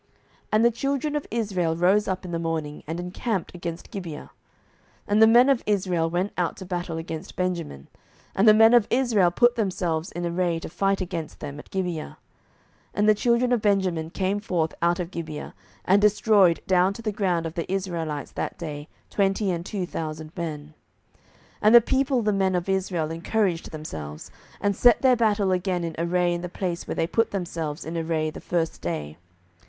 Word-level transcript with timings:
07:020:019 0.01 0.09
And 0.53 0.65
the 0.65 0.71
children 0.71 1.15
of 1.15 1.27
Israel 1.29 1.75
rose 1.75 2.07
up 2.07 2.25
in 2.25 2.31
the 2.31 2.39
morning, 2.39 2.81
and 2.87 2.99
encamped 2.99 3.53
against 3.53 3.91
Gibeah. 3.91 4.31
07:020:020 4.31 4.31
And 5.09 5.21
the 5.21 5.27
men 5.27 5.47
of 5.47 5.63
Israel 5.67 6.09
went 6.09 6.31
out 6.39 6.57
to 6.57 6.65
battle 6.65 6.97
against 6.97 7.35
Benjamin; 7.35 7.87
and 8.33 8.47
the 8.47 8.53
men 8.55 8.73
of 8.73 8.87
Israel 8.89 9.29
put 9.29 9.55
themselves 9.55 10.11
in 10.11 10.25
array 10.25 10.57
to 10.57 10.69
fight 10.69 11.01
against 11.01 11.39
them 11.39 11.59
at 11.59 11.69
Gibeah. 11.69 12.17
07:020:021 12.95 12.95
And 12.95 13.09
the 13.09 13.13
children 13.13 13.51
of 13.53 13.61
Benjamin 13.61 14.09
came 14.09 14.39
forth 14.39 14.73
out 14.81 14.99
of 14.99 15.11
Gibeah, 15.11 15.53
and 15.85 16.01
destroyed 16.01 16.61
down 16.65 16.93
to 16.93 17.03
the 17.03 17.11
ground 17.11 17.45
of 17.45 17.53
the 17.53 17.71
Israelites 17.71 18.31
that 18.31 18.57
day 18.57 18.87
twenty 19.11 19.51
and 19.51 19.63
two 19.63 19.85
thousand 19.85 20.31
men. 20.35 20.73
07:020:022 21.61 21.61
And 21.61 21.75
the 21.75 21.81
people 21.81 22.21
the 22.23 22.33
men 22.33 22.55
of 22.55 22.67
Israel 22.67 23.11
encouraged 23.11 23.69
themselves, 23.69 24.31
and 24.59 24.75
set 24.75 25.03
their 25.03 25.15
battle 25.15 25.51
again 25.51 25.83
in 25.83 25.93
array 25.99 26.33
in 26.33 26.41
the 26.41 26.49
place 26.49 26.87
where 26.87 26.95
they 26.95 27.05
put 27.05 27.29
themselves 27.29 27.85
in 27.85 27.95
array 27.95 28.31
the 28.31 28.41
first 28.41 28.81
day. 28.81 29.17